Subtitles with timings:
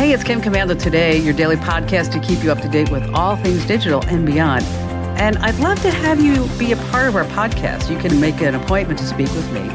[0.00, 3.06] Hey, it's Kim Komando today, your daily podcast to keep you up to date with
[3.12, 4.64] all things digital and beyond.
[5.20, 7.90] And I'd love to have you be a part of our podcast.
[7.90, 9.68] You can make an appointment to speak with me.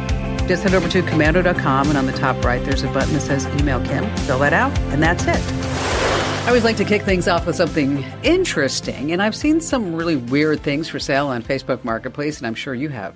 [0.48, 3.46] Just head over to komando.com, and on the top right, there's a button that says
[3.62, 4.04] Email Kim.
[4.26, 5.38] Fill that out, and that's it.
[5.38, 10.16] I always like to kick things off with something interesting, and I've seen some really
[10.16, 13.16] weird things for sale on Facebook Marketplace, and I'm sure you have.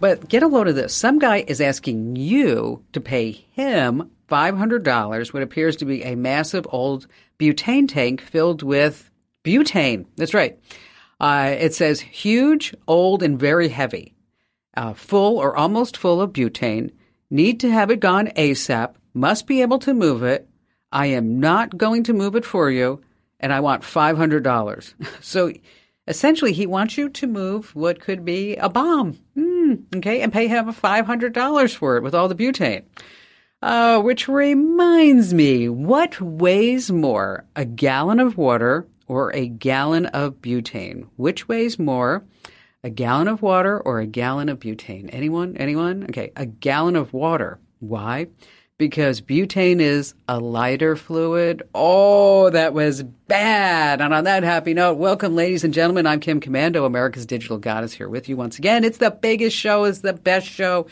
[0.00, 0.94] But get a load of this.
[0.94, 6.66] Some guy is asking you to pay him $500, what appears to be a massive
[6.70, 7.06] old
[7.38, 9.10] butane tank filled with
[9.44, 10.06] butane.
[10.16, 10.58] That's right.
[11.18, 14.14] Uh, it says huge, old, and very heavy.
[14.74, 16.92] Uh, full or almost full of butane.
[17.28, 18.94] Need to have it gone ASAP.
[19.12, 20.48] Must be able to move it.
[20.92, 23.00] I am not going to move it for you,
[23.38, 24.94] and I want $500.
[25.20, 25.52] so
[26.08, 29.18] essentially, he wants you to move what could be a bomb.
[29.36, 32.84] Mm, okay, and pay him $500 for it with all the butane.
[33.62, 40.40] Uh, which reminds me, what weighs more, a gallon of water or a gallon of
[40.40, 41.06] butane?
[41.16, 42.24] Which weighs more,
[42.82, 45.10] a gallon of water or a gallon of butane?
[45.12, 45.58] Anyone?
[45.58, 46.04] Anyone?
[46.04, 47.58] Okay, a gallon of water.
[47.80, 48.28] Why?
[48.78, 51.62] Because butane is a lighter fluid.
[51.74, 54.00] Oh, that was bad.
[54.00, 56.06] And on that happy note, welcome, ladies and gentlemen.
[56.06, 58.84] I'm Kim Komando, America's Digital Goddess, here with you once again.
[58.84, 60.86] It's the biggest show, it's the best show.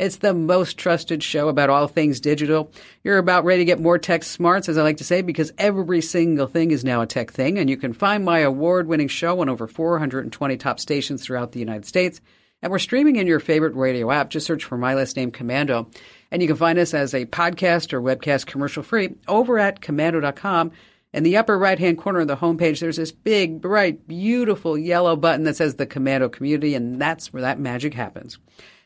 [0.00, 2.72] It's the most trusted show about all things digital.
[3.04, 6.00] You're about ready to get more tech smarts, as I like to say, because every
[6.00, 7.58] single thing is now a tech thing.
[7.58, 11.60] And you can find my award winning show on over 420 top stations throughout the
[11.60, 12.22] United States.
[12.62, 14.30] And we're streaming in your favorite radio app.
[14.30, 15.94] Just search for my last name, Komando.
[16.30, 20.72] And you can find us as a podcast or webcast commercial free over at komando.com.
[21.12, 25.14] In the upper right hand corner of the homepage, there's this big, bright, beautiful yellow
[25.14, 28.38] button that says the Komando community, and that's where that magic happens.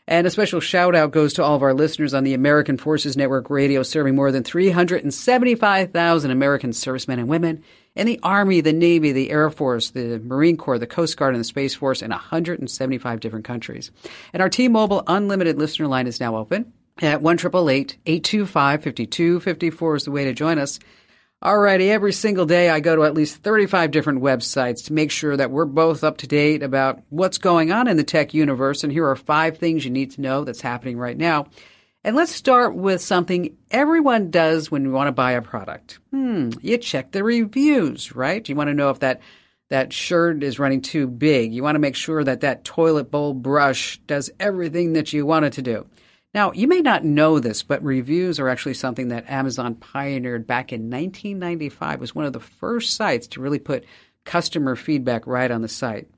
[0.07, 3.17] And a special shout out goes to all of our listeners on the American Forces
[3.17, 7.65] Network radio, serving more than 375,000 American servicemen and women
[7.97, 11.41] in the Army, the Navy, the Air Force, the Marine Corps, the Coast Guard, and
[11.41, 13.91] the Space Force in 175 different countries.
[14.35, 20.11] And our T-Mobile unlimited listener line is now open at 1 825 5254 is the
[20.11, 20.79] way to join us.
[21.45, 25.37] Alrighty, every single day I go to at least 35 different websites to make sure
[25.37, 28.83] that we're both up to date about what's going on in the tech universe.
[28.83, 31.49] And here are five things you need to know that's happening right now.
[32.03, 35.99] And let's start with something everyone does when you want to buy a product.
[36.13, 38.49] Hmm, you check the reviews, right?
[38.49, 39.21] You want to know if that
[39.69, 41.53] that shirt is running too big.
[41.53, 45.45] You want to make sure that that toilet bowl brush does everything that you want
[45.45, 45.87] it to do.
[46.34, 50.72] Now, you may not know this, but reviews are actually something that Amazon pioneered back
[50.72, 51.95] in 1995.
[51.95, 53.84] It was one of the first sites to really put
[54.24, 56.08] customer feedback right on the site.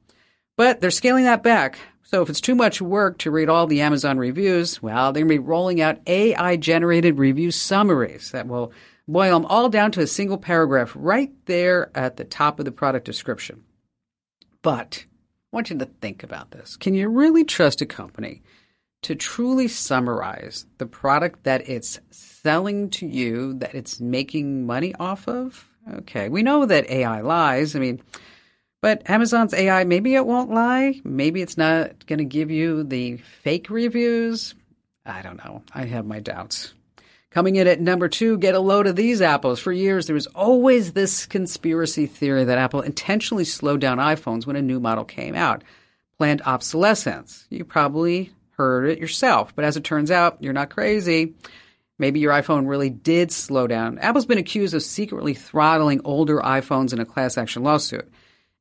[0.57, 1.79] But they're scaling that back.
[2.03, 5.37] So if it's too much work to read all the Amazon reviews, well, they're going
[5.37, 8.73] to be rolling out AI generated review summaries that will
[9.07, 12.73] boil them all down to a single paragraph right there at the top of the
[12.73, 13.65] product description.
[14.63, 15.05] But
[15.53, 16.77] I want you to think about this.
[16.77, 18.43] Can you really trust a company
[19.07, 25.29] to truly summarize the product that it's selling to you, that it's making money off
[25.29, 25.69] of?
[25.99, 27.77] Okay, we know that AI lies.
[27.77, 28.03] I mean,
[28.83, 31.01] but Amazon's AI, maybe it won't lie.
[31.05, 34.57] Maybe it's not going to give you the fake reviews.
[35.05, 35.63] I don't know.
[35.73, 36.75] I have my doubts.
[37.31, 39.61] Coming in at number two, get a load of these apples.
[39.61, 44.57] For years, there was always this conspiracy theory that Apple intentionally slowed down iPhones when
[44.57, 45.63] a new model came out.
[46.19, 47.47] Planned obsolescence.
[47.51, 49.55] You probably heard it yourself.
[49.55, 51.35] But as it turns out, you're not crazy.
[51.99, 53.99] Maybe your iPhone really did slow down.
[53.99, 58.11] Apple's been accused of secretly throttling older iPhones in a class action lawsuit.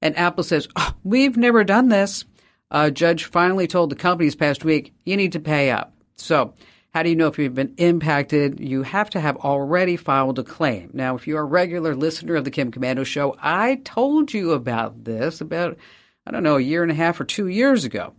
[0.02, 2.26] And Apple says, oh, We've never done this.
[2.72, 5.94] A judge finally told the company this past week, You need to pay up.
[6.16, 6.54] So,
[6.94, 8.62] how do you know if you've been impacted?
[8.62, 10.92] You have to have already filed a claim.
[10.94, 15.04] Now, if you're a regular listener of the Kim Komando show, I told you about
[15.04, 15.78] this about,
[16.26, 18.14] I don't know, a year and a half or two years ago.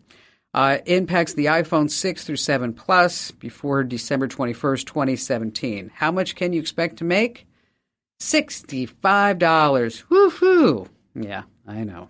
[0.56, 5.90] Uh, impacts the iPhone 6 through 7 Plus before December 21st, 2017.
[5.94, 7.46] How much can you expect to make?
[8.22, 8.88] $65.
[9.38, 10.88] Woohoo!
[11.14, 12.08] Yeah, I know.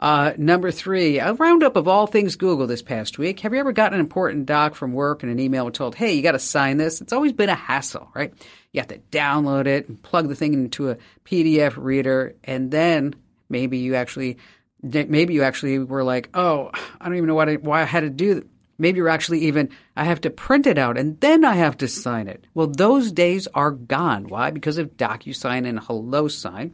[0.00, 3.38] Uh, number three, a roundup of all things Google this past week.
[3.40, 6.22] Have you ever gotten an important doc from work and an email told, hey, you
[6.22, 7.00] got to sign this?
[7.00, 8.34] It's always been a hassle, right?
[8.72, 13.14] You have to download it and plug the thing into a PDF reader, and then
[13.48, 14.36] maybe you actually
[14.82, 16.70] maybe you actually were like, oh,
[17.00, 18.46] I don't even know what I, why I had to do that.
[18.80, 21.88] Maybe you're actually even, I have to print it out and then I have to
[21.88, 22.46] sign it.
[22.54, 24.28] Well, those days are gone.
[24.28, 24.52] Why?
[24.52, 26.70] Because of DocuSign and HelloSign.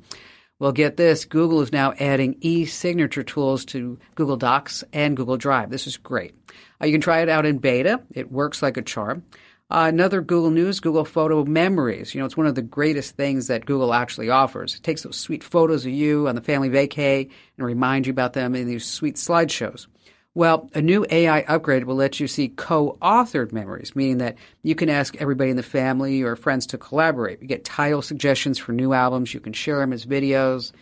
[0.58, 5.36] Well, get this Google is now adding e signature tools to Google Docs and Google
[5.38, 5.70] Drive.
[5.70, 6.34] This is great.
[6.80, 9.24] Uh, you can try it out in beta, it works like a charm.
[9.70, 12.14] Uh, another Google News, Google Photo Memories.
[12.14, 14.74] You know, it's one of the greatest things that Google actually offers.
[14.74, 18.34] It takes those sweet photos of you on the family vacay and reminds you about
[18.34, 19.86] them in these sweet slideshows.
[20.34, 24.74] Well, a new AI upgrade will let you see co authored memories, meaning that you
[24.74, 27.40] can ask everybody in the family or friends to collaborate.
[27.40, 30.72] You get title suggestions for new albums, you can share them as videos,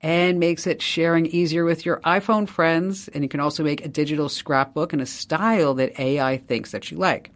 [0.00, 3.08] and makes it sharing easier with your iPhone friends.
[3.08, 6.90] And you can also make a digital scrapbook in a style that AI thinks that
[6.90, 7.32] you like.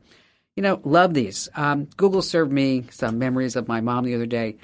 [0.56, 1.48] You know, love these.
[1.54, 4.58] Um, Google served me some memories of my mom the other day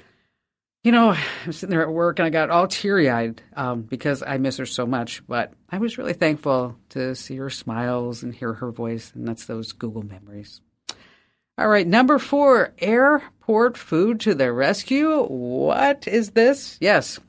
[0.83, 1.15] you know,
[1.45, 4.57] I'm sitting there at work and I got all teary eyed um, because I miss
[4.57, 5.25] her so much.
[5.27, 9.45] But I was really thankful to see her smiles and hear her voice, and that's
[9.45, 10.61] those Google memories.
[11.57, 15.25] All right, number four, airport food to the rescue.
[15.25, 16.77] What is this?
[16.79, 17.19] Yes.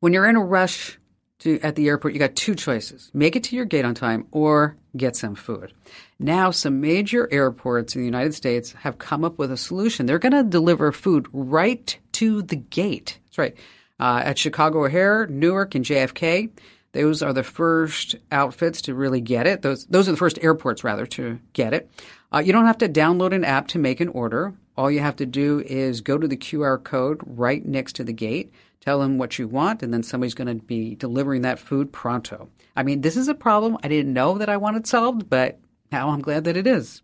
[0.00, 0.98] When you're in a rush
[1.40, 4.26] to at the airport, you got two choices: make it to your gate on time
[4.30, 5.72] or get some food.
[6.18, 10.06] Now, some major airports in the United States have come up with a solution.
[10.06, 13.18] They're going to deliver food right to the gate.
[13.26, 13.56] That's right.
[14.00, 16.50] Uh, at Chicago O'Hare, Newark, and JFK,
[16.92, 19.62] those are the first outfits to really get it.
[19.62, 21.90] Those those are the first airports rather to get it.
[22.32, 24.54] Uh, you don't have to download an app to make an order.
[24.76, 28.12] All you have to do is go to the QR code right next to the
[28.12, 28.52] gate
[28.86, 32.48] tell them what you want, and then somebody's going to be delivering that food pronto.
[32.76, 35.58] I mean, this is a problem I didn't know that I wanted solved, but
[35.90, 37.02] now I'm glad that it is.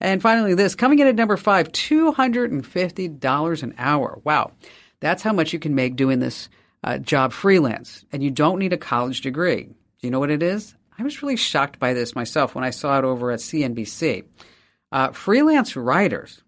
[0.00, 4.20] And finally, this coming in at number five $250 an hour.
[4.24, 4.50] Wow.
[4.98, 6.48] That's how much you can make doing this
[6.82, 8.04] uh, job freelance.
[8.10, 9.62] And you don't need a college degree.
[9.62, 10.74] Do you know what it is?
[10.98, 14.24] I was really shocked by this myself when I saw it over at CNBC.
[14.90, 16.42] Uh, freelance writers.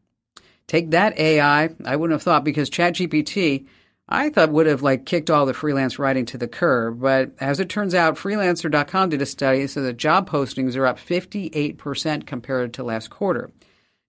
[0.67, 1.71] Take that AI.
[1.85, 3.69] I wouldn't have thought because ChatGPT
[4.09, 7.59] I thought would have like kicked all the freelance writing to the curb, but as
[7.59, 12.75] it turns out, freelancer.com did a study so that job postings are up 58% compared
[12.75, 13.51] to last quarter.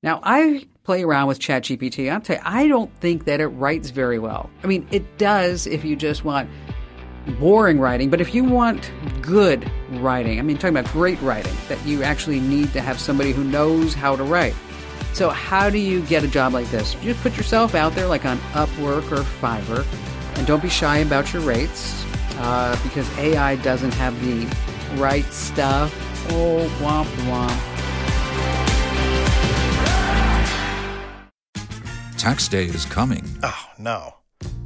[0.03, 2.11] Now, I play around with ChatGPT.
[2.11, 4.49] I'll tell you, I don't think that it writes very well.
[4.63, 6.49] I mean, it does if you just want
[7.39, 8.91] boring writing, but if you want
[9.21, 13.31] good writing, I mean, talking about great writing, that you actually need to have somebody
[13.31, 14.53] who knows how to write.
[15.15, 16.93] So, how do you get a job like this?
[16.95, 19.85] You just put yourself out there, like on Upwork or Fiverr,
[20.37, 22.03] and don't be shy about your rates
[22.39, 24.45] uh, because AI doesn't have the
[24.99, 25.95] right stuff.
[26.31, 27.57] Oh, womp womp.
[32.17, 33.23] Tax day is coming.
[33.41, 34.15] Oh, no.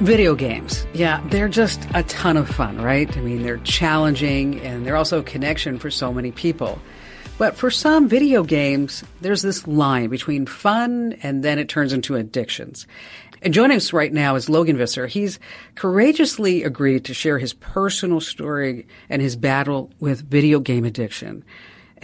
[0.00, 0.86] Video games.
[0.92, 3.16] Yeah, they're just a ton of fun, right?
[3.16, 6.80] I mean, they're challenging and they're also a connection for so many people.
[7.38, 12.16] But for some video games, there's this line between fun and then it turns into
[12.16, 12.88] addictions.
[13.40, 15.06] And joining us right now is Logan Visser.
[15.06, 15.38] He's
[15.76, 21.44] courageously agreed to share his personal story and his battle with video game addiction.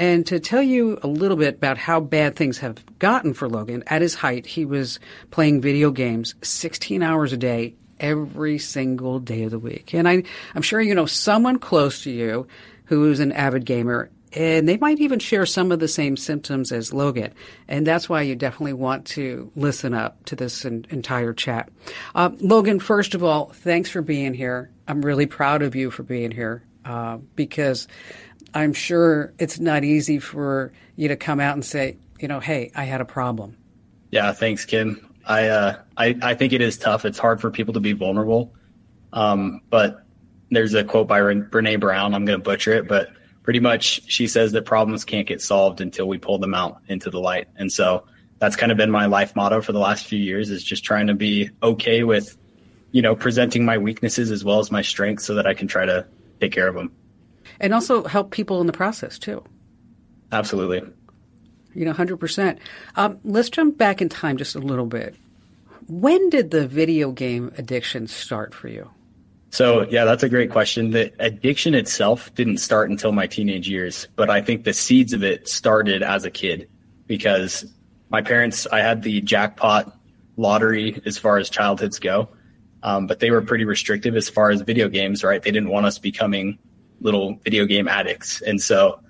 [0.00, 3.84] And to tell you a little bit about how bad things have gotten for Logan,
[3.86, 4.98] at his height, he was
[5.30, 9.92] playing video games 16 hours a day, every single day of the week.
[9.92, 10.22] And I,
[10.54, 12.48] I'm sure you know someone close to you
[12.86, 16.72] who is an avid gamer and they might even share some of the same symptoms
[16.72, 17.34] as Logan.
[17.68, 21.68] And that's why you definitely want to listen up to this in, entire chat.
[22.14, 24.70] Uh, Logan, first of all, thanks for being here.
[24.86, 27.88] I'm really proud of you for being here uh, because
[28.54, 32.70] I'm sure it's not easy for you to come out and say, you know, hey,
[32.74, 33.56] I had a problem.
[34.10, 35.06] Yeah, thanks, Kim.
[35.26, 37.04] I, uh, I, I think it is tough.
[37.04, 38.52] It's hard for people to be vulnerable.
[39.12, 40.04] Um, but
[40.50, 42.14] there's a quote by Brene Brown.
[42.14, 43.10] I'm going to butcher it, but
[43.42, 47.10] pretty much she says that problems can't get solved until we pull them out into
[47.10, 47.48] the light.
[47.56, 48.04] And so
[48.38, 51.06] that's kind of been my life motto for the last few years is just trying
[51.06, 52.36] to be okay with,
[52.90, 55.84] you know, presenting my weaknesses as well as my strengths so that I can try
[55.86, 56.06] to
[56.40, 56.92] take care of them.
[57.58, 59.42] And also help people in the process too.
[60.32, 60.82] Absolutely.
[61.74, 62.58] You know, 100%.
[62.96, 65.14] Um, let's jump back in time just a little bit.
[65.88, 68.90] When did the video game addiction start for you?
[69.50, 70.90] So, yeah, that's a great question.
[70.90, 75.24] The addiction itself didn't start until my teenage years, but I think the seeds of
[75.24, 76.68] it started as a kid
[77.08, 77.64] because
[78.10, 79.96] my parents, I had the jackpot
[80.36, 82.28] lottery as far as childhoods go,
[82.84, 85.42] um, but they were pretty restrictive as far as video games, right?
[85.42, 86.58] They didn't want us becoming
[87.00, 88.40] little video game addicts.
[88.42, 89.00] And so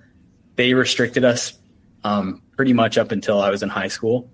[0.55, 1.57] they restricted us
[2.03, 4.29] um, pretty much up until I was in high school.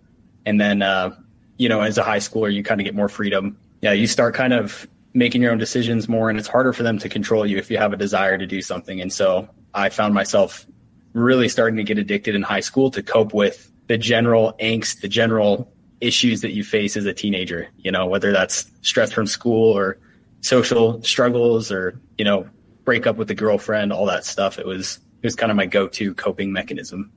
[0.45, 1.15] And then, uh,
[1.57, 3.57] you know, as a high schooler, you kind of get more freedom.
[3.81, 6.99] Yeah, you start kind of making your own decisions more, and it's harder for them
[6.99, 9.01] to control you if you have a desire to do something.
[9.01, 10.65] And so I found myself
[11.13, 15.07] really starting to get addicted in high school to cope with the general angst, the
[15.07, 15.71] general
[16.01, 19.97] issues that you face as a teenager, you know, whether that's stress from school or
[20.41, 22.47] social struggles or, you know,
[22.87, 24.57] break up with a girlfriend, all that stuff.
[24.57, 27.11] It was it was kind of my go-to coping mechanism.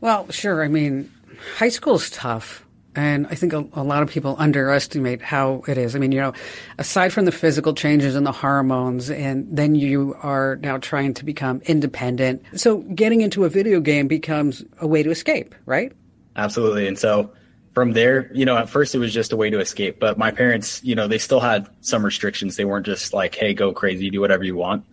[0.00, 0.62] Well, sure.
[0.62, 1.12] I mean,
[1.56, 2.64] high school is tough.
[2.94, 5.96] And I think a, a, lot of people underestimate how it is.
[5.96, 6.32] I mean, you know,
[6.78, 11.24] aside from the physical changes and the hormones, and then you are now trying to
[11.24, 12.42] become independent.
[12.54, 15.92] So getting into a video game becomes a way to escape, right?
[16.36, 16.86] Absolutely.
[16.86, 17.32] And so
[17.74, 20.30] from there, you know, at first it was just a way to escape, but my
[20.30, 22.56] parents, you know, they still had some restrictions.
[22.56, 24.84] They weren't just like, hey, go crazy, do whatever you want.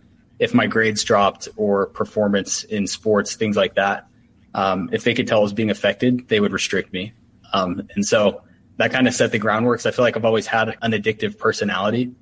[0.44, 4.06] If my grades dropped or performance in sports, things like that,
[4.54, 7.12] um, if they could tell I was being affected, they would restrict me.
[7.52, 8.42] Um, and so
[8.76, 9.80] that kind of set the groundwork.
[9.80, 12.12] So I feel like I've always had an addictive personality.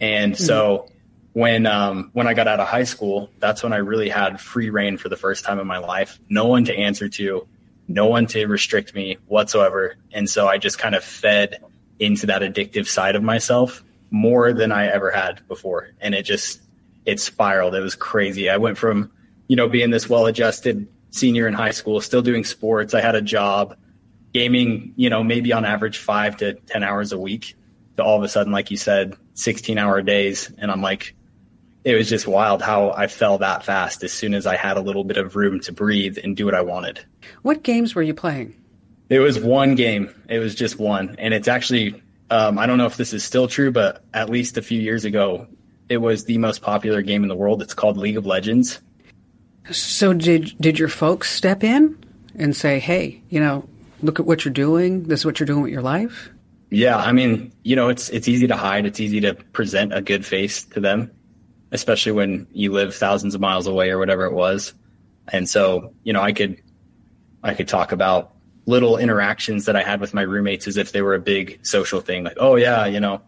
[0.00, 0.44] And mm-hmm.
[0.44, 0.88] so
[1.32, 4.70] when um, when I got out of high school, that's when I really had free
[4.70, 6.18] rein for the first time in my life.
[6.28, 7.46] No one to answer to,
[7.86, 9.96] no one to restrict me whatsoever.
[10.12, 11.62] And so I just kind of fed
[11.98, 15.90] into that addictive side of myself more than I ever had before.
[16.00, 16.60] And it just
[17.08, 17.74] it spiraled.
[17.74, 18.50] It was crazy.
[18.50, 19.10] I went from,
[19.48, 22.92] you know, being this well adjusted senior in high school, still doing sports.
[22.92, 23.78] I had a job
[24.34, 27.56] gaming, you know, maybe on average five to 10 hours a week
[27.96, 30.52] to all of a sudden, like you said, 16 hour days.
[30.58, 31.16] And I'm like,
[31.82, 34.82] it was just wild how I fell that fast as soon as I had a
[34.82, 37.00] little bit of room to breathe and do what I wanted.
[37.40, 38.54] What games were you playing?
[39.08, 40.14] It was one game.
[40.28, 41.16] It was just one.
[41.18, 44.58] And it's actually, um, I don't know if this is still true, but at least
[44.58, 45.46] a few years ago,
[45.88, 47.62] it was the most popular game in the world.
[47.62, 48.80] It's called League of Legends.
[49.70, 51.96] So did did your folks step in
[52.36, 53.68] and say, "Hey, you know,
[54.02, 55.04] look at what you're doing.
[55.04, 56.30] This is what you're doing with your life.
[56.70, 58.86] Yeah, I mean, you know, it's it's easy to hide.
[58.86, 61.10] It's easy to present a good face to them,
[61.72, 64.74] especially when you live thousands of miles away or whatever it was.
[65.28, 66.60] And so, you know, I could
[67.42, 68.32] I could talk about
[68.66, 72.00] little interactions that I had with my roommates as if they were a big social
[72.00, 72.24] thing.
[72.24, 73.22] Like, oh yeah, you know,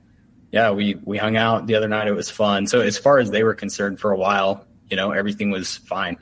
[0.52, 2.09] yeah, we we hung out the other night.
[2.09, 2.66] It was fun.
[2.66, 6.19] So as far as they were concerned, for a while, you know, everything was fine.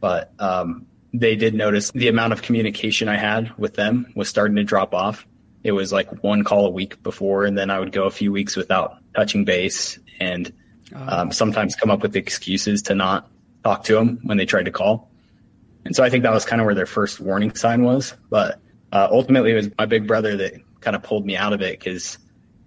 [0.00, 4.56] But um, they did notice the amount of communication I had with them was starting
[4.56, 5.26] to drop off.
[5.64, 8.30] It was like one call a week before, and then I would go a few
[8.30, 10.52] weeks without touching base, and
[10.94, 11.04] oh.
[11.08, 13.28] um, sometimes come up with excuses to not
[13.64, 15.10] talk to them when they tried to call.
[15.84, 18.14] And so I think that was kind of where their first warning sign was.
[18.30, 18.60] But
[18.92, 21.78] uh, ultimately, it was my big brother that kind of pulled me out of it
[21.78, 22.18] because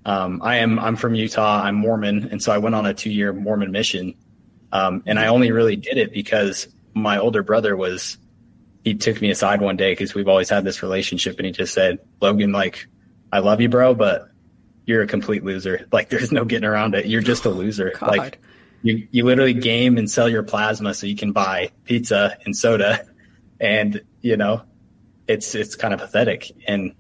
[0.09, 1.61] um, I am I'm from Utah.
[1.61, 4.15] I'm Mormon, and so I went on a two year Mormon mission,
[4.71, 8.17] um, and I only really did it because my older brother was
[8.83, 11.73] he took me aside one day because we've always had this relationship and he just
[11.75, 12.87] said, Logan, like,
[13.31, 14.29] I love you, bro, but
[14.85, 15.85] you're a complete loser.
[15.91, 17.05] Like there's no getting around it.
[17.05, 17.93] You're just a loser.
[17.99, 18.17] God.
[18.17, 18.39] Like
[18.81, 23.05] you, you literally game and sell your plasma so you can buy pizza and soda.
[23.61, 24.61] And, you know,
[25.27, 26.49] it's, it's kind of pathetic.
[26.65, 26.95] And,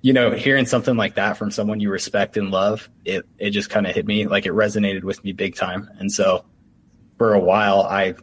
[0.00, 3.70] you know, hearing something like that from someone you respect and love, it, it just
[3.70, 5.90] kind of hit me like it resonated with me big time.
[5.98, 6.44] And so
[7.16, 8.14] for a while, I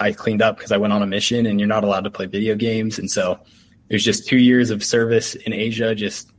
[0.00, 2.26] I cleaned up because I went on a mission and you're not allowed to play
[2.26, 2.98] video games.
[2.98, 3.38] And so
[3.88, 6.32] it was just two years of service in Asia, just,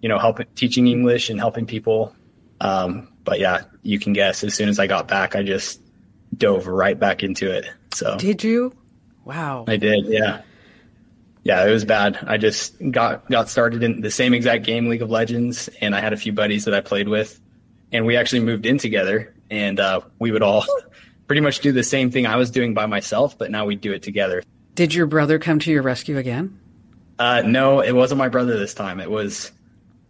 [0.00, 2.14] you know, helping, teaching English and helping people.
[2.60, 5.82] Um, but yeah, you can guess as soon as I got back, I just
[6.36, 7.68] dove right back into it.
[7.92, 8.72] So did you?
[9.24, 9.64] Wow.
[9.66, 10.06] I did.
[10.06, 10.42] Yeah.
[11.42, 12.18] Yeah, it was bad.
[12.26, 15.68] I just got, got started in the same exact game, League of Legends.
[15.80, 17.40] And I had a few buddies that I played with
[17.92, 20.64] and we actually moved in together and, uh, we would all,
[21.26, 23.92] pretty much do the same thing I was doing by myself, but now we do
[23.92, 24.42] it together.
[24.74, 26.58] Did your brother come to your rescue again?
[27.20, 28.98] Uh, no, it wasn't my brother this time.
[28.98, 29.52] It was,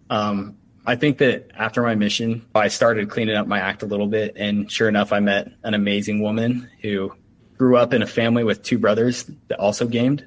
[0.09, 0.57] um,
[0.87, 4.35] I think that after my mission, I started cleaning up my act a little bit.
[4.37, 7.13] And sure enough, I met an amazing woman who
[7.59, 10.25] grew up in a family with two brothers that also gamed.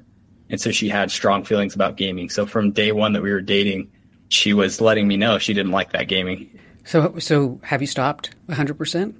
[0.50, 2.28] And so she had strong feelings about gaming.
[2.28, 3.90] So from day one that we were dating,
[4.28, 6.58] she was letting me know she didn't like that gaming.
[6.84, 9.14] So, so have you stopped 100%?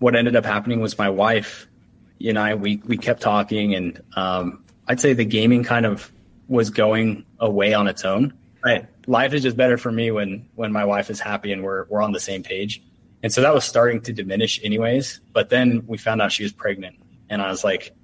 [0.00, 1.68] what ended up happening was my wife
[2.26, 6.12] and I we we kept talking, and um, I'd say the gaming kind of
[6.48, 8.34] was going away on its own.
[8.62, 11.86] Right, life is just better for me when when my wife is happy and we're
[11.88, 12.82] we're on the same page.
[13.22, 15.20] And so that was starting to diminish, anyways.
[15.32, 16.96] But then we found out she was pregnant,
[17.30, 17.94] and I was like,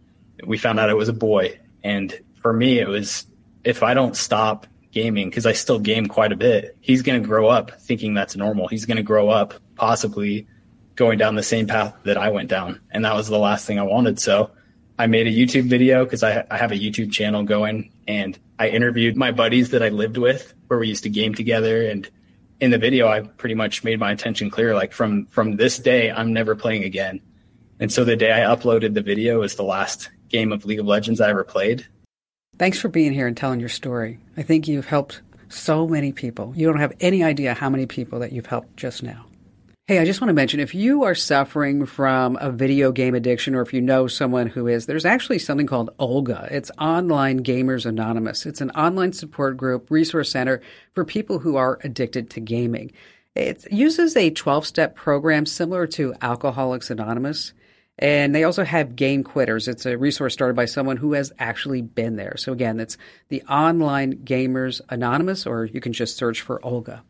[0.46, 1.58] we found out it was a boy.
[1.84, 3.26] And for me, it was
[3.64, 7.26] if I don't stop gaming because I still game quite a bit, he's going to
[7.26, 8.68] grow up thinking that's normal.
[8.68, 10.46] He's going to grow up possibly
[10.94, 12.80] going down the same path that I went down.
[12.92, 14.20] And that was the last thing I wanted.
[14.20, 14.52] So
[14.96, 18.68] I made a YouTube video because I, I have a YouTube channel going and I
[18.68, 21.88] interviewed my buddies that I lived with where we used to game together.
[21.88, 22.08] And
[22.60, 24.72] in the video, I pretty much made my intention clear.
[24.72, 27.20] Like from, from this day, I'm never playing again.
[27.80, 30.86] And so the day I uploaded the video was the last game of League of
[30.86, 31.88] Legends I ever played.
[32.58, 34.18] Thanks for being here and telling your story.
[34.36, 35.20] I think you've helped
[35.50, 36.54] so many people.
[36.56, 39.26] You don't have any idea how many people that you've helped just now.
[39.86, 43.54] Hey, I just want to mention if you are suffering from a video game addiction
[43.54, 46.48] or if you know someone who is, there's actually something called Olga.
[46.50, 48.46] It's Online Gamers Anonymous.
[48.46, 50.60] It's an online support group, resource center
[50.94, 52.90] for people who are addicted to gaming.
[53.36, 57.52] It uses a 12 step program similar to Alcoholics Anonymous.
[57.98, 59.68] And they also have Game Quitters.
[59.68, 62.36] It's a resource started by someone who has actually been there.
[62.36, 62.98] So again, it's
[63.28, 67.02] the Online Gamers Anonymous, or you can just search for Olga.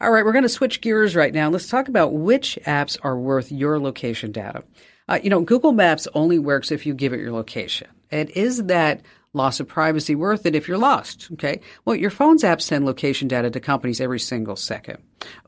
[0.00, 1.48] All right, we're going to switch gears right now.
[1.50, 4.64] Let's talk about which apps are worth your location data.
[5.08, 7.88] Uh, you know, Google Maps only works if you give it your location.
[8.10, 9.02] And is that
[9.34, 11.28] loss of privacy worth it if you're lost?
[11.34, 11.60] Okay.
[11.84, 14.98] Well, your phone's apps send location data to companies every single second.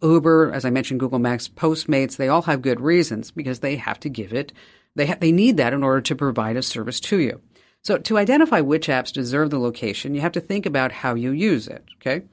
[0.03, 3.99] Uber, as I mentioned, Google Maps, Postmates, they all have good reasons because they have
[4.01, 4.53] to give it.
[4.95, 7.41] They ha- they need that in order to provide a service to you.
[7.83, 11.31] So to identify which apps deserve the location, you have to think about how you
[11.31, 11.85] use it.
[11.97, 12.25] Okay.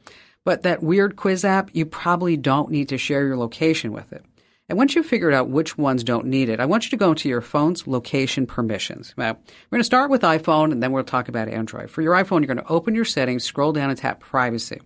[0.46, 4.26] But that weird quiz app, you probably don't need to share your location with it.
[4.70, 7.10] And once you've figured out which ones don't need it, I want you to go
[7.10, 9.14] into your phone's location permissions.
[9.18, 11.90] Now, we're going to start with iPhone and then we'll talk about Android.
[11.90, 14.80] For your iPhone, you're going to open your settings, scroll down and tap privacy.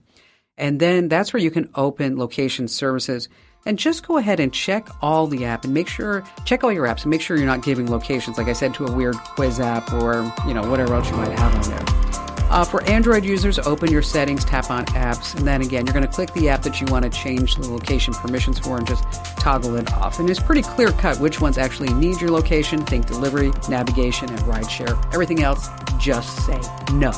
[0.57, 3.29] And then that's where you can open location services
[3.67, 6.87] and just go ahead and check all the app and make sure check all your
[6.87, 9.59] apps and make sure you're not giving locations like I said to a weird quiz
[9.59, 12.06] app or, you know, whatever else you might have on there.
[12.49, 16.05] Uh, for Android users, open your settings, tap on apps, and then again, you're going
[16.05, 19.03] to click the app that you want to change the location permissions for and just
[19.37, 20.19] toggle it off.
[20.19, 22.85] And it's pretty clear cut which ones actually need your location.
[22.85, 24.97] Think delivery, navigation, and rideshare.
[25.13, 26.59] Everything else, just say
[26.93, 27.11] no.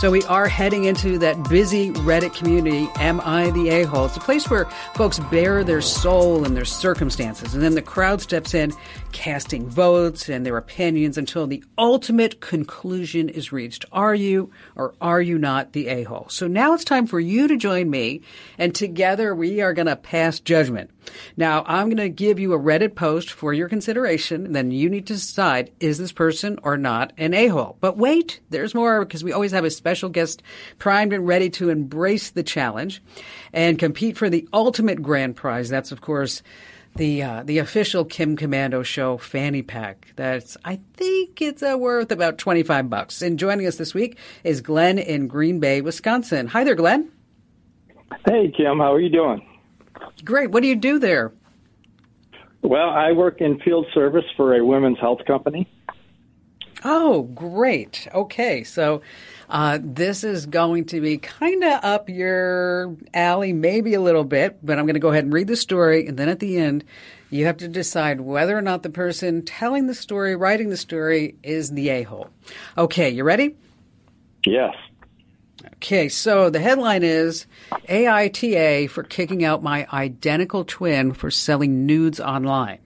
[0.00, 4.06] So we are heading into that busy Reddit community, Am I the A-hole?
[4.06, 8.20] It's a place where folks bare their soul and their circumstances, and then the crowd
[8.20, 8.72] steps in,
[9.12, 13.84] casting votes and their opinions until the ultimate conclusion is reached.
[13.92, 16.26] Are you or are you not the a-hole?
[16.28, 18.20] So now it's time for you to join me,
[18.58, 20.90] and together we are going to pass judgment.
[21.36, 24.88] Now, I'm going to give you a Reddit post for your consideration, and then you
[24.88, 27.76] need to decide is this person or not an a hole?
[27.80, 30.42] But wait, there's more because we always have a special guest
[30.78, 33.02] primed and ready to embrace the challenge
[33.52, 35.68] and compete for the ultimate grand prize.
[35.68, 36.42] That's, of course,
[36.96, 40.12] the uh, the official Kim Komando show fanny pack.
[40.16, 43.20] That's I think it's uh, worth about twenty five bucks.
[43.20, 46.46] And joining us this week is Glenn in Green Bay, Wisconsin.
[46.48, 47.10] Hi there, Glenn.
[48.26, 49.44] Hey Kim, how are you doing?
[50.24, 50.50] Great.
[50.50, 51.32] What do you do there?
[52.62, 55.68] Well, I work in field service for a women's health company.
[56.82, 58.08] Oh, great.
[58.14, 59.00] Okay, so
[59.48, 64.58] uh, this is going to be kind of up your alley, maybe a little bit,
[64.62, 66.84] but I'm going to go ahead and read the story, and then at the end,
[67.30, 71.36] you have to decide whether or not the person telling the story, writing the story,
[71.42, 72.28] is the a hole.
[72.76, 73.56] Okay, you ready?
[74.44, 74.74] Yes.
[75.74, 77.46] Okay, so the headline is
[77.88, 82.78] AITA for kicking out my identical twin for selling nudes online.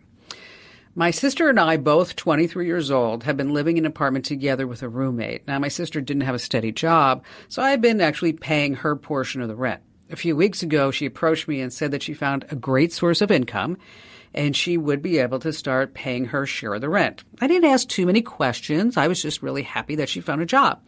[0.94, 4.66] My sister and I, both 23 years old, have been living in an apartment together
[4.66, 5.46] with a roommate.
[5.46, 9.40] Now, my sister didn't have a steady job, so I've been actually paying her portion
[9.40, 9.80] of the rent.
[10.10, 13.20] A few weeks ago, she approached me and said that she found a great source
[13.20, 13.78] of income
[14.34, 17.24] and she would be able to start paying her share of the rent.
[17.40, 18.96] I didn't ask too many questions.
[18.96, 20.82] I was just really happy that she found a job.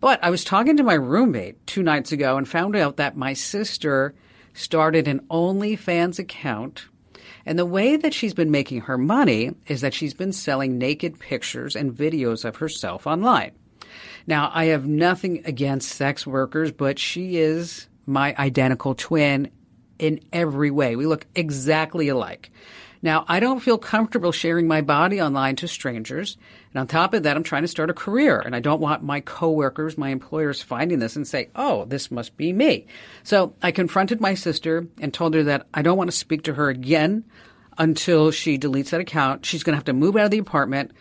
[0.00, 3.32] But I was talking to my roommate two nights ago and found out that my
[3.32, 4.14] sister
[4.52, 6.86] started an OnlyFans account.
[7.44, 11.18] And the way that she's been making her money is that she's been selling naked
[11.18, 13.52] pictures and videos of herself online.
[14.26, 19.50] Now, I have nothing against sex workers, but she is my identical twin
[19.98, 20.96] in every way.
[20.96, 22.50] We look exactly alike.
[23.02, 26.36] Now, I don't feel comfortable sharing my body online to strangers.
[26.72, 29.02] And on top of that, I'm trying to start a career and I don't want
[29.02, 32.86] my coworkers, my employers finding this and say, oh, this must be me.
[33.22, 36.54] So I confronted my sister and told her that I don't want to speak to
[36.54, 37.24] her again
[37.78, 39.44] until she deletes that account.
[39.44, 40.92] She's going to have to move out of the apartment.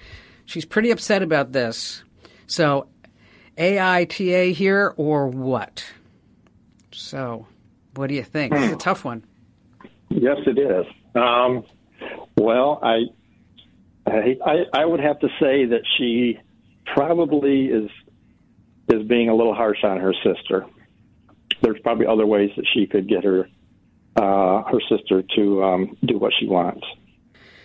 [0.46, 2.04] She's pretty upset about this.
[2.48, 2.88] So
[3.58, 5.86] AITA here or what?
[6.92, 7.48] So
[7.96, 8.54] what do you think?
[8.54, 9.24] It's a tough one.
[10.10, 10.86] Yes, it is.
[11.16, 11.64] Um,
[12.38, 13.06] well, I,
[14.06, 16.40] I, I would have to say that she
[16.86, 17.90] probably is
[18.88, 20.66] is being a little harsh on her sister.
[21.62, 23.50] there's probably other ways that she could get her
[24.16, 26.86] uh, her sister to um, do what she wants.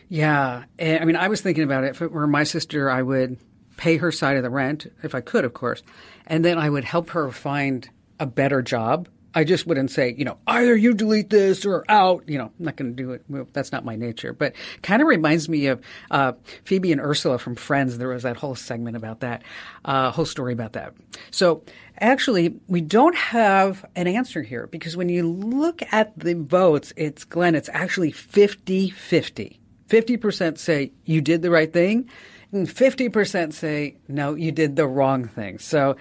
[0.09, 1.91] Yeah, I mean, I was thinking about it.
[1.91, 3.37] If it were my sister, I would
[3.77, 5.83] pay her side of the rent if I could, of course,
[6.27, 10.25] and then I would help her find a better job I just wouldn't say, you
[10.25, 12.25] know, either you delete this or out.
[12.29, 13.53] You know, I'm not going to do it.
[13.53, 14.33] That's not my nature.
[14.33, 16.33] But kind of reminds me of uh,
[16.65, 17.99] Phoebe and Ursula from Friends.
[17.99, 19.43] There was that whole segment about that,
[19.85, 20.95] uh, whole story about that.
[21.31, 21.63] So
[21.99, 27.25] actually, we don't have an answer here because when you look at the votes, it's
[27.25, 29.61] Glenn, it's actually 50 50.
[29.89, 32.09] 50% say you did the right thing,
[32.53, 35.59] and 50% say no, you did the wrong thing.
[35.59, 35.97] So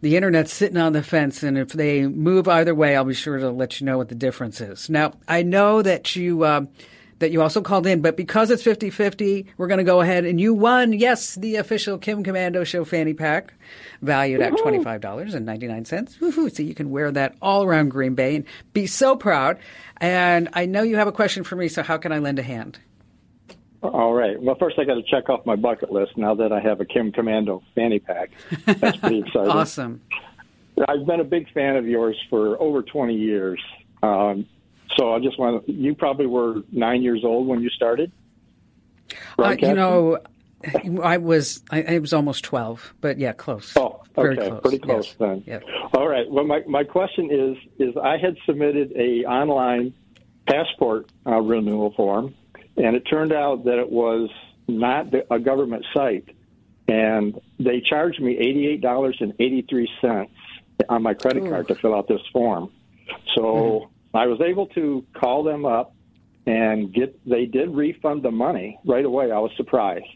[0.00, 3.38] the internet's sitting on the fence, and if they move either way, I'll be sure
[3.38, 4.88] to let you know what the difference is.
[4.88, 6.66] Now, I know that you uh,
[7.18, 10.40] that you also called in, but because it's 50-50, we're going to go ahead and
[10.40, 13.54] you won, yes, the official Kim Komando Show fanny pack,
[14.02, 16.54] valued at $25.99.
[16.54, 19.58] So you can wear that all around Green Bay and be so proud.
[19.96, 22.42] And I know you have a question for me, so how can I lend a
[22.42, 22.78] hand?
[23.82, 24.40] All right.
[24.40, 26.84] Well, first I got to check off my bucket list now that I have a
[26.84, 28.30] Kim Komando fanny pack.
[28.66, 29.50] That's pretty exciting.
[29.50, 30.00] awesome.
[30.88, 33.60] I've been a big fan of yours for over 20 years.
[34.02, 34.46] Um,
[34.96, 38.10] so I just want to, you probably were nine years old when you started?
[39.38, 40.18] Uh, you know,
[41.02, 43.72] I was I, I, was almost 12, but yeah, close.
[43.76, 44.48] Oh, okay.
[44.48, 44.60] Close.
[44.60, 45.16] Pretty close yes.
[45.18, 45.44] then.
[45.46, 45.62] Yes.
[45.94, 46.28] All right.
[46.30, 49.94] Well, my, my question is, is I had submitted a online
[50.48, 52.34] passport uh, renewal form
[52.78, 54.30] and it turned out that it was
[54.66, 56.28] not a government site.
[56.86, 58.36] And they charged me
[58.82, 60.28] $88.83
[60.88, 61.50] on my credit Ooh.
[61.50, 62.72] card to fill out this form.
[63.34, 64.16] So mm-hmm.
[64.16, 65.94] I was able to call them up
[66.46, 69.30] and get, they did refund the money right away.
[69.30, 70.06] I was surprised.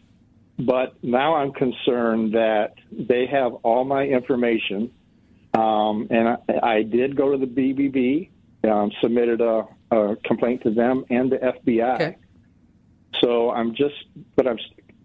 [0.57, 4.91] But now I'm concerned that they have all my information.
[5.53, 8.29] Um, and I, I, did go to the BBB,
[8.67, 11.95] um, submitted a, a, complaint to them and the FBI.
[11.95, 12.17] Okay.
[13.23, 13.95] So I'm just,
[14.35, 14.57] but I'm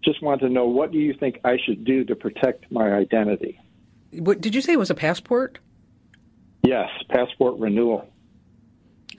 [0.03, 3.59] just want to know what do you think I should do to protect my identity?
[4.11, 5.59] What did you say it was a passport?
[6.63, 8.09] Yes, passport renewal.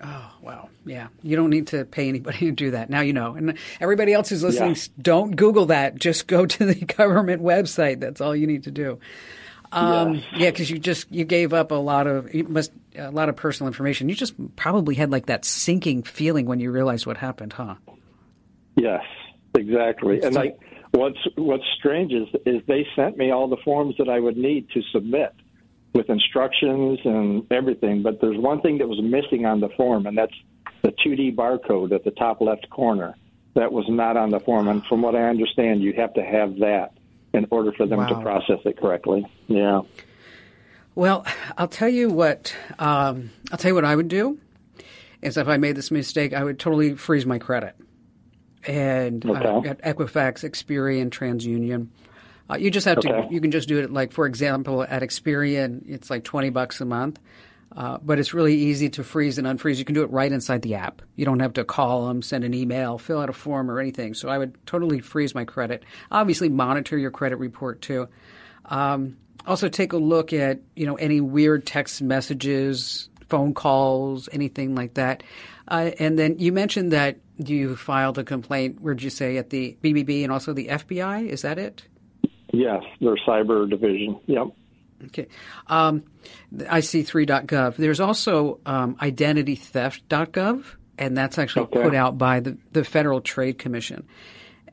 [0.02, 1.08] Oh wow, yeah.
[1.22, 2.90] You don't need to pay anybody to do that.
[2.90, 4.82] Now you know, and everybody else who's listening, yeah.
[5.00, 5.96] don't Google that.
[5.96, 8.00] Just go to the government website.
[8.00, 8.98] That's all you need to do.
[9.72, 10.24] Um, yes.
[10.36, 13.36] Yeah, because you just you gave up a lot of you must a lot of
[13.36, 14.08] personal information.
[14.08, 17.76] You just probably had like that sinking feeling when you realized what happened, huh?
[18.76, 19.02] Yes,
[19.54, 20.22] exactly.
[20.22, 20.58] And like
[20.92, 24.68] what's what's strange is is they sent me all the forms that I would need
[24.70, 25.34] to submit
[25.92, 30.16] with instructions and everything, but there's one thing that was missing on the form, and
[30.16, 30.34] that's
[30.82, 33.16] the 2D barcode at the top left corner.
[33.54, 36.58] That was not on the form, and from what I understand, you have to have
[36.60, 36.92] that
[37.32, 38.06] in order for them wow.
[38.06, 39.26] to process it correctly.
[39.48, 39.80] Yeah.
[40.94, 41.26] Well,
[41.58, 42.54] I'll tell you what.
[42.78, 44.38] Um, I'll tell you what I would do.
[45.22, 47.74] Is if I made this mistake, I would totally freeze my credit
[48.66, 49.68] and uh, okay.
[49.68, 51.88] uh, at Equifax, Experian, TransUnion.
[52.50, 53.08] Uh, you just have okay.
[53.08, 53.28] to.
[53.30, 53.92] You can just do it.
[53.92, 57.18] Like for example, at Experian, it's like twenty bucks a month.
[57.76, 59.76] Uh, but it's really easy to freeze and unfreeze.
[59.76, 61.02] You can do it right inside the app.
[61.14, 64.14] You don't have to call them, send an email, fill out a form, or anything.
[64.14, 65.84] So I would totally freeze my credit.
[66.10, 68.08] Obviously, monitor your credit report too.
[68.64, 74.74] Um, also, take a look at you know any weird text messages, phone calls, anything
[74.74, 75.22] like that.
[75.70, 79.76] Uh, and then you mentioned that you filed a complaint, where'd you say, at the
[79.82, 81.28] BBB and also the FBI?
[81.28, 81.84] Is that it?
[82.52, 84.18] Yes, their cyber division.
[84.26, 84.48] Yep.
[85.06, 85.28] Okay.
[85.68, 86.02] Um,
[86.54, 87.76] IC3.gov.
[87.76, 90.64] There's also um, identitytheft.gov,
[90.98, 91.82] and that's actually okay.
[91.82, 94.06] put out by the, the Federal Trade Commission.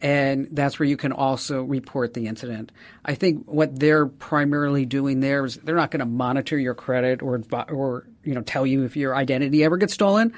[0.01, 2.71] And that's where you can also report the incident.
[3.05, 7.23] I think what they're primarily doing there is they're not going to monitor your credit
[7.23, 10.35] or or you know tell you if your identity ever gets stolen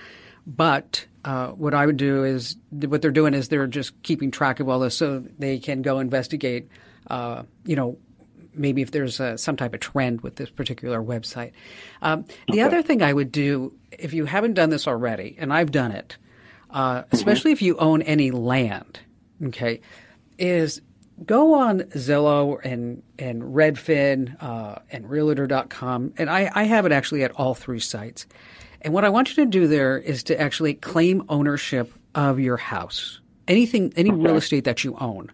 [0.49, 4.59] but uh, what I would do is what they're doing is they're just keeping track
[4.59, 6.67] of all this so they can go investigate.
[7.07, 7.97] Uh, you know,
[8.55, 11.51] maybe if there's a, some type of trend with this particular website.
[12.01, 12.61] Um, the okay.
[12.61, 16.17] other thing I would do, if you haven't done this already, and I've done it,
[16.71, 17.15] uh, mm-hmm.
[17.15, 18.99] especially if you own any land,
[19.45, 19.81] okay,
[20.39, 20.81] is
[21.25, 27.23] go on Zillow and and Redfin uh, and Realtor.com, and I, I have it actually
[27.23, 28.25] at all three sites.
[28.81, 32.57] And what I want you to do there is to actually claim ownership of your
[32.57, 34.21] house, anything, any okay.
[34.21, 35.31] real estate that you own.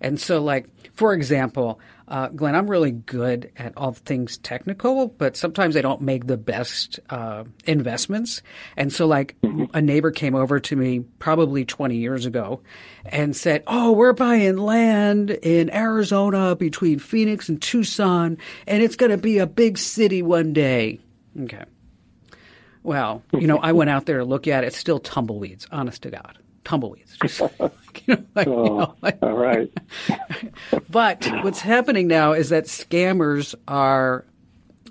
[0.00, 5.36] And so, like, for example, uh, Glenn, I'm really good at all things technical, but
[5.36, 8.42] sometimes I don't make the best uh, investments.
[8.76, 9.64] And so, like, mm-hmm.
[9.74, 12.60] a neighbor came over to me probably 20 years ago
[13.04, 19.10] and said, Oh, we're buying land in Arizona between Phoenix and Tucson, and it's going
[19.10, 21.00] to be a big city one day.
[21.40, 21.64] Okay.
[22.88, 24.68] Well, you know, I went out there to look at it.
[24.68, 26.38] It's still tumbleweeds, honest to God.
[26.64, 27.18] Tumbleweeds.
[27.20, 27.40] Just,
[28.06, 29.70] you know, like, oh, you know, like, all right.
[30.88, 34.24] but what's happening now is that scammers are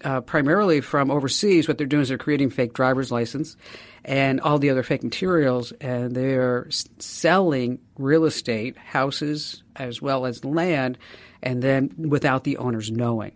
[0.04, 1.68] uh, primarily from overseas.
[1.68, 3.58] What they're doing is they're creating fake driver's license
[4.06, 6.68] and all the other fake materials, and they're
[7.00, 11.00] selling real estate, houses, as well as land,
[11.42, 13.32] and then without the owners knowing.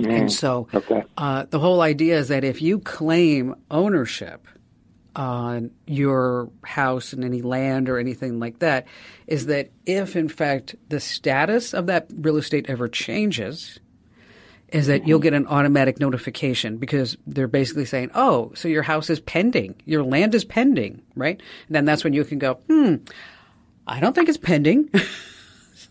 [0.00, 1.02] And so Okay.
[1.16, 4.46] uh, the whole idea is that if you claim ownership
[5.14, 8.86] on your house and any land or anything like that,
[9.26, 13.80] is that if in fact the status of that real estate ever changes,
[14.68, 19.08] is that you'll get an automatic notification because they're basically saying, oh, so your house
[19.08, 21.40] is pending, your land is pending, right?
[21.68, 22.96] And then that's when you can go, hmm,
[23.86, 24.90] I don't think it's pending.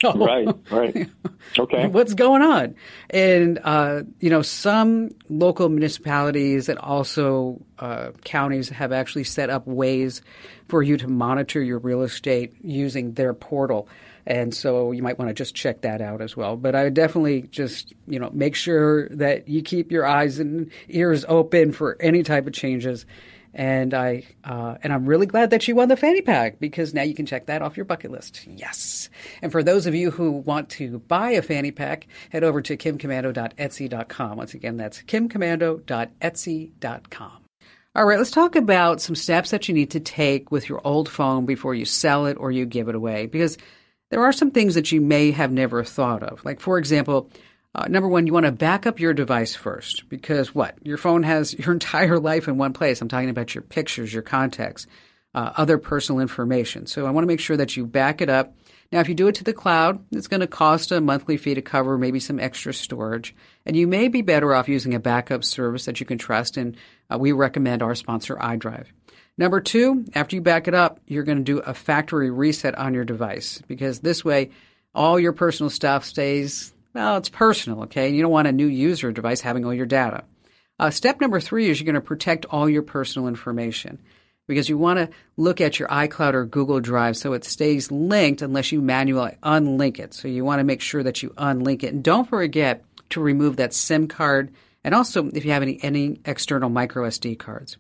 [0.02, 1.10] So- Right, right.
[1.60, 1.88] Okay.
[1.88, 2.76] what's going on?
[3.12, 9.65] And uh, you know, some local municipalities and also uh, counties have actually set up
[9.67, 10.21] ways
[10.67, 13.88] for you to monitor your real estate using their portal.
[14.26, 16.58] And so you might want to just check that out as well.
[16.58, 20.71] But I would definitely just, you know, make sure that you keep your eyes and
[20.89, 23.06] ears open for any type of changes.
[23.58, 27.04] And I uh, and I'm really glad that you won the fanny pack because now
[27.04, 28.46] you can check that off your bucket list.
[28.48, 29.10] Yes.
[29.41, 32.76] And for those of you who want to buy a fanny pack, head over to
[32.76, 34.38] kimkomando.etsy.com.
[34.38, 37.46] Once again, that's kimkomando.etsy.com.
[37.96, 41.08] All right, let's talk about some steps that you need to take with your old
[41.08, 43.58] phone before you sell it or you give it away because
[44.12, 46.44] there are some things that you may have never thought of.
[46.44, 47.30] Like, for example,
[47.76, 50.78] uh, number one, you want to back up your device first because what?
[50.84, 53.02] Your phone has your entire life in one place.
[53.02, 54.88] I'm talking about your pictures, your contacts,
[55.34, 56.88] uh, other personal information.
[56.88, 58.56] So I want to make sure that you back it up.
[58.92, 61.56] Now, if you do it to the cloud, it's going to cost a monthly fee
[61.56, 63.36] to cover maybe some extra storage.
[63.66, 66.56] And you may be better off using a backup service that you can trust.
[66.56, 66.78] And
[67.10, 68.86] uh, we recommend our sponsor, iDrive.
[69.38, 72.94] Number two, after you back it up, you're going to do a factory reset on
[72.94, 74.52] your device because this way,
[74.94, 78.10] all your personal stuff stays, well, it's personal, okay?
[78.10, 80.24] You don't want a new user device having all your data.
[80.80, 84.02] Uh, step number three is you're going to protect all your personal information
[84.48, 88.42] because you want to look at your iCloud or Google Drive so it stays linked
[88.42, 90.14] unless you manually unlink it.
[90.14, 91.94] So you want to make sure that you unlink it.
[91.94, 94.54] And don't forget to remove that SIM card
[94.86, 97.78] and also if you have any, any external micro SD cards.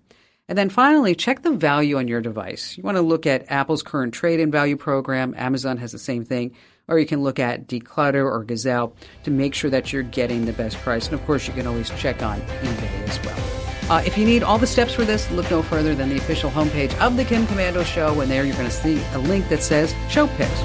[0.47, 2.77] And then finally, check the value on your device.
[2.77, 5.33] You want to look at Apple's current trade in value program.
[5.37, 6.55] Amazon has the same thing.
[6.87, 8.93] Or you can look at Decluttr or Gazelle
[9.23, 11.05] to make sure that you're getting the best price.
[11.05, 13.39] And of course, you can always check on eBay as well.
[13.89, 16.49] Uh, if you need all the steps for this, look no further than the official
[16.49, 18.19] homepage of the Kim Komando Show.
[18.21, 20.61] And there you're going to see a link that says Show Picks.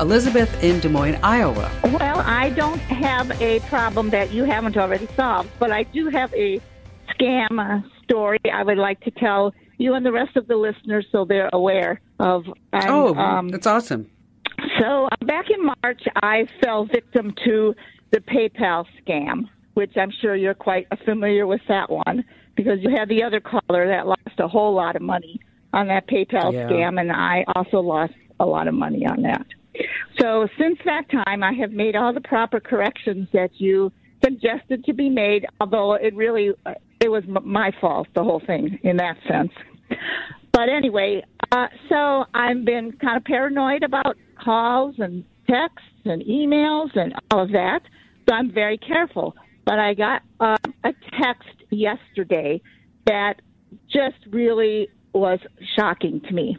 [0.00, 1.70] Elizabeth in Des Moines, Iowa.
[1.84, 6.32] Well, I don't have a problem that you haven't already solved, but I do have
[6.32, 6.58] a
[7.10, 11.24] scam story I would like to tell you and the rest of the listeners so
[11.24, 12.44] they're aware of.
[12.72, 14.10] And, oh, um, that's awesome.
[14.78, 17.74] so uh, back in March, I fell victim to
[18.10, 22.24] the PayPal scam, which I'm sure you're quite familiar with that one
[22.56, 25.40] because you had the other caller that lost a whole lot of money
[25.72, 26.68] on that PayPal Yeah.
[26.68, 29.46] scam, and I also lost a lot of money on that.
[30.20, 33.92] So since that time, I have made all the proper corrections that you
[34.22, 35.46] suggested to be made.
[35.60, 39.52] Although it really uh, it was m- my fault, the whole thing in that sense.
[40.52, 46.96] But anyway, uh, so I've been kind of paranoid about calls and texts and emails
[46.96, 47.80] and all of that.
[48.28, 49.34] So I'm very careful.
[49.64, 52.60] But I got uh, a text yesterday
[53.06, 53.40] that
[53.88, 55.38] just really was
[55.76, 56.56] shocking to me.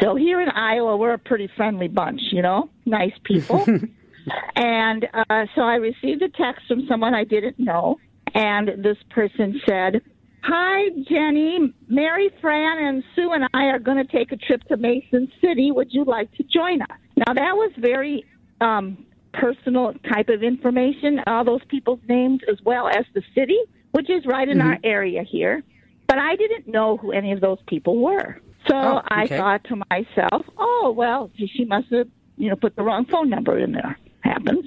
[0.00, 3.64] So here in Iowa, we're a pretty friendly bunch, you know, nice people.
[4.56, 7.96] and uh, so I received a text from someone I didn't know,
[8.34, 10.00] and this person said,
[10.42, 11.72] Hi, Jenny.
[11.88, 15.70] Mary, Fran, and Sue and I are going to take a trip to Mason City.
[15.70, 16.88] Would you like to join us?
[17.16, 18.24] Now, that was very
[18.60, 23.58] um, personal type of information, all those people's names, as well as the city,
[23.92, 25.62] which is right in our area here.
[26.08, 28.38] But I didn't know who any of those people were.
[28.68, 32.82] So Oh, I thought to myself, oh, well, she must have, you know, put the
[32.82, 33.98] wrong phone number in there.
[34.20, 34.66] Happens.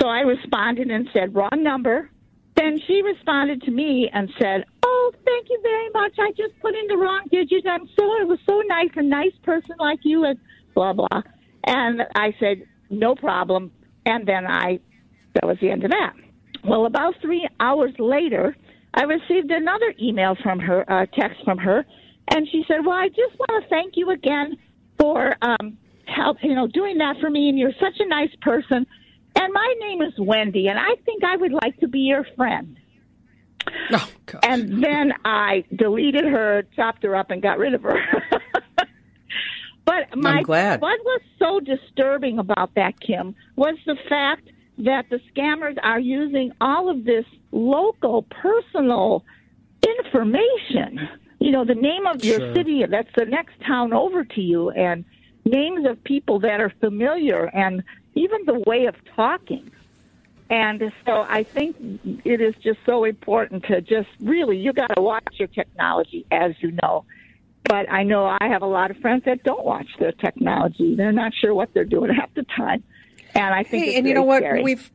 [0.00, 2.10] So I responded and said, wrong number.
[2.58, 6.12] Then she responded to me and said, "Oh, thank you very much.
[6.18, 7.64] I just put in the wrong digit.
[7.66, 10.38] I'm so it was so nice, a nice person like you, and
[10.74, 11.22] blah blah."
[11.64, 13.70] And I said, "No problem."
[14.06, 14.80] And then I,
[15.34, 16.14] that was the end of that.
[16.64, 18.56] Well, about three hours later,
[18.94, 21.86] I received another email from her, uh, text from her,
[22.28, 24.56] and she said, "Well, I just want to thank you again
[24.98, 27.48] for um, help, you know, doing that for me.
[27.50, 28.84] And you're such a nice person."
[29.40, 32.76] And my name is Wendy, and I think I would like to be your friend.
[33.92, 34.40] Oh, God.
[34.44, 37.98] And then I deleted her, chopped her up, and got rid of her.
[39.84, 40.80] but my I'm glad.
[40.80, 44.48] what was so disturbing about that, Kim, was the fact
[44.78, 49.24] that the scammers are using all of this local, personal
[49.86, 51.08] information.
[51.40, 52.54] You know, the name of your Sure.
[52.54, 55.04] city, that's the next town over to you, and
[55.44, 57.82] names of people that are familiar, and
[58.18, 59.70] even the way of talking.
[60.50, 61.76] And so I think
[62.24, 66.54] it is just so important to just really, you got to watch your technology, as
[66.60, 67.04] you know.
[67.64, 70.94] But I know I have a lot of friends that don't watch their technology.
[70.94, 72.82] They're not sure what they're doing half the time.
[73.34, 74.40] And I think Hey, and you know what?
[74.40, 74.62] scary.
[74.62, 74.90] We've,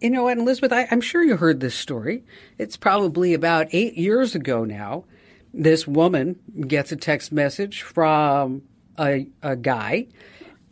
[0.00, 2.24] you know what, Elizabeth, I, I'm sure you heard this story.
[2.56, 5.04] It's probably about eight years ago now.
[5.52, 8.62] This woman gets a text message from
[8.98, 10.06] a, a guy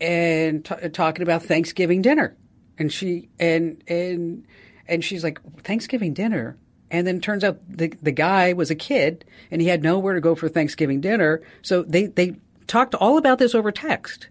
[0.01, 2.37] and t- talking about Thanksgiving dinner.
[2.79, 4.47] And she, and, and,
[4.87, 6.57] and she's like, Thanksgiving dinner?
[6.91, 10.21] And then turns out the, the guy was a kid and he had nowhere to
[10.21, 11.43] go for Thanksgiving dinner.
[11.63, 14.29] So they, they talked all about this over text.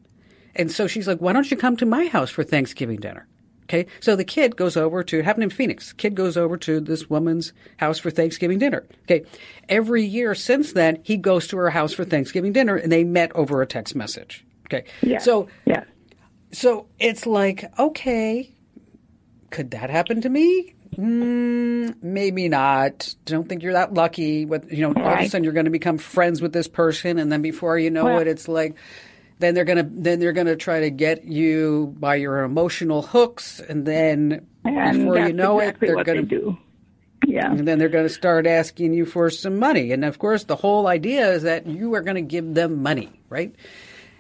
[0.56, 3.28] And so she's like, why don't you come to my house for Thanksgiving dinner?
[3.64, 3.88] Okay.
[4.00, 5.92] So the kid goes over to, it happened in Phoenix.
[5.92, 8.86] Kid goes over to this woman's house for Thanksgiving dinner.
[9.04, 9.26] Okay.
[9.68, 13.36] Every year since then, he goes to her house for Thanksgiving dinner and they met
[13.36, 14.46] over a text message.
[14.76, 14.86] Okay.
[15.02, 15.20] yeah.
[15.20, 15.84] So, yeah.
[16.52, 18.54] so it's like, okay,
[19.50, 20.76] could that happen to me?
[20.98, 23.14] Mm, maybe not.
[23.26, 24.46] Don't think you're that lucky.
[24.46, 27.20] With you know, all of a sudden you're going to become friends with this person,
[27.20, 28.76] and then before you know Well- it, it's like,
[29.40, 33.86] then they're gonna then they're gonna try to get you by your emotional hooks, and
[33.86, 36.58] then And before you know exactly it, they're gonna they do.
[37.28, 37.52] Yeah.
[37.52, 39.92] and then they're going to start asking you for some money.
[39.92, 43.20] And of course, the whole idea is that you are going to give them money,
[43.30, 43.56] right?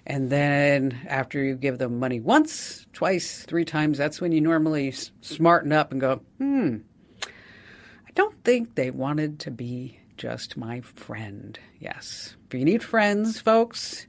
[0.06, 4.94] And then after you give them money once, twice, three times, that's when you normally
[5.22, 6.78] smarten up and go, hmm,
[7.24, 11.60] I don't think they wanted to be just my friend.
[11.80, 12.36] Yes.
[12.48, 14.06] If you need friends, folks,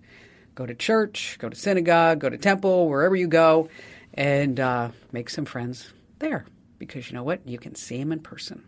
[0.55, 3.69] go to church, go to synagogue, go to temple, wherever you go,
[4.13, 6.45] and uh, make some friends there.
[6.79, 7.49] Because you know what?
[7.49, 8.63] You can see them in person.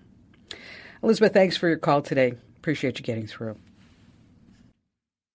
[1.03, 2.33] Elizabeth, thanks for your call today.
[2.57, 3.57] Appreciate you getting through.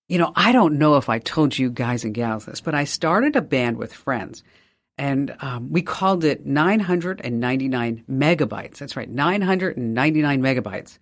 [0.08, 2.84] You know, I don't know if I told you guys and gals this, but I
[2.84, 4.44] started a band with friends
[4.98, 8.78] and um, we called it 999 megabytes.
[8.78, 11.00] That's right, 999 megabytes.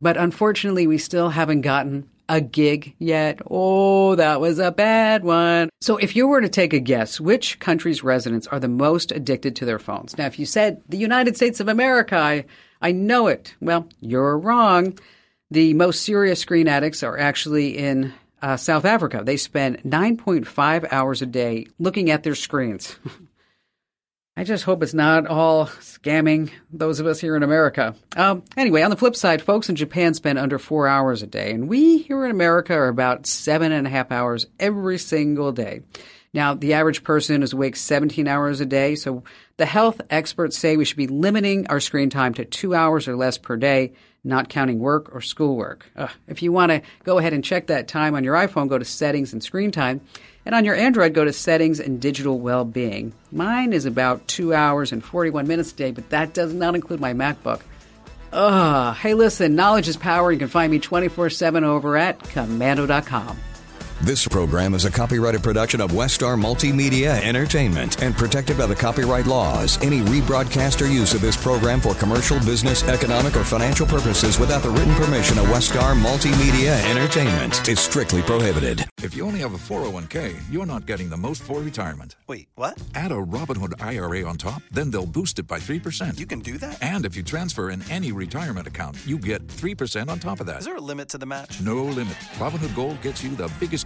[0.00, 3.40] But unfortunately, we still haven't gotten a gig yet.
[3.50, 5.70] Oh, that was a bad one.
[5.80, 9.56] So if you were to take a guess, which country's residents are the most addicted
[9.56, 10.18] to their phones?
[10.18, 12.44] Now, if you said the United States of America, I,
[12.82, 13.54] I know it.
[13.60, 14.98] Well, you're wrong.
[15.50, 19.22] The most serious screen addicts are actually in uh, South Africa.
[19.24, 22.96] They spend 9.5 hours a day looking at their screens.
[24.38, 27.94] I just hope it's not all scamming those of us here in America.
[28.16, 31.52] Um, anyway, on the flip side, folks in Japan spend under four hours a day,
[31.52, 35.80] and we here in America are about seven and a half hours every single day.
[36.34, 39.24] Now, the average person is awake 17 hours a day, so
[39.56, 43.16] the health experts say we should be limiting our screen time to two hours or
[43.16, 45.86] less per day, not counting work or schoolwork.
[45.96, 46.10] Ugh.
[46.26, 48.84] If you want to go ahead and check that time on your iPhone, go to
[48.84, 50.00] settings and screen time.
[50.44, 53.12] And on your Android, go to settings and digital well-being.
[53.32, 57.00] Mine is about two hours and 41 minutes a day, but that does not include
[57.00, 57.60] my MacBook.
[58.32, 58.96] Ugh.
[58.96, 60.30] Hey, listen, knowledge is power.
[60.30, 63.38] You can find me 24-7 over at komando.com.
[64.02, 69.24] This program is a copyrighted production of Westar Multimedia Entertainment and protected by the copyright
[69.26, 69.82] laws.
[69.82, 74.62] Any rebroadcast or use of this program for commercial, business, economic, or financial purposes without
[74.62, 78.84] the written permission of Westar Multimedia Entertainment is strictly prohibited.
[79.02, 82.16] If you only have a 401k, you're not getting the most for retirement.
[82.26, 82.78] Wait, what?
[82.94, 86.18] Add a Robinhood IRA on top, then they'll boost it by 3%.
[86.18, 86.82] You can do that?
[86.82, 90.58] and if you transfer in any retirement account, you get 3% on top of that.
[90.58, 91.62] Is there a limit to the match?
[91.62, 92.16] No limit.
[92.36, 93.85] Robinhood Gold gets you the biggest